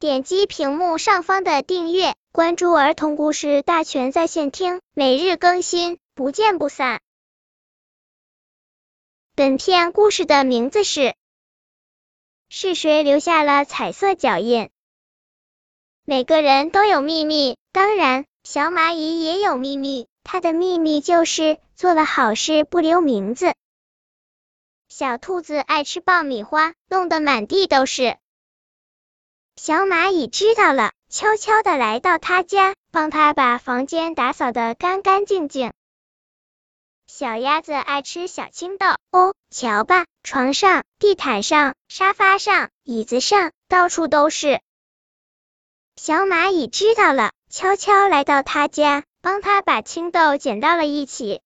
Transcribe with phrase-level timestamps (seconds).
[0.00, 7.00] 点击屏幕上方的订阅，关注儿童故事大全在线听，每日更新，不见不散。
[9.34, 11.16] 本片故事的名字是：
[12.48, 14.70] 是谁留下了彩色脚印？
[16.04, 20.06] 每个人都有秘密，当然，小蚂蚁也有秘密。
[20.22, 23.52] 它的秘密就是做了好事不留名字。
[24.88, 28.16] 小兔子爱吃爆米花，弄得满地都是。
[29.58, 35.72] 小蚂蚁知道了，悄悄的来到他家，帮他把房间打扫的干干净净。
[37.08, 44.60] 小鸭子爱吃小青豆，哦，瞧吧，床上、地毯上、沙发上、椅子上，到处都是。
[45.96, 51.40] 小蚂蚁知道了，悄悄来到他家，帮他把青豆捡到了一起。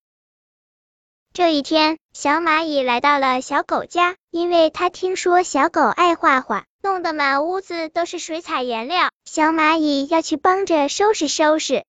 [1.32, 9.10] 这一天，小蚂蚁来到了小狗家，因为他听说小狗爱画画，弄得满屋子都是水彩颜料。
[9.24, 11.84] 小蚂蚁要去帮着收拾收拾。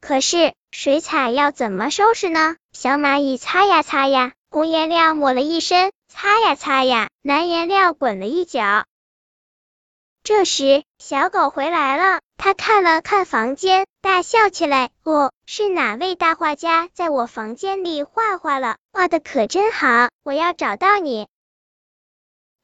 [0.00, 2.56] 可是水彩要怎么收拾呢？
[2.72, 8.84] 小蚂蚁擦呀擦呀，红颜料抹了一身；擦呀擦呀，蓝颜料滚了一脚。
[10.24, 14.90] 这时，小狗回来了，它看了看房间，大笑起来。
[15.04, 18.76] 哦，是哪位大画家在我房间里画画了？
[18.92, 21.28] 画的可真好，我要找到你。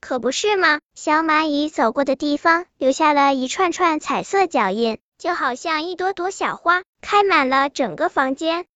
[0.01, 0.81] 可不是吗？
[0.95, 8.67] 小蚂蚁走过的地方，留下了一串串彩色脚印，就好像一朵朵小花，开满了整个房间。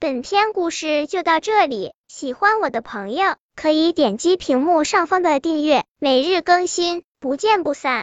[0.00, 7.02] 本篇故事就到这里，喜欢我的朋友可以点击屏幕上方的订阅，每日更新。
[7.20, 8.02] 不见不散。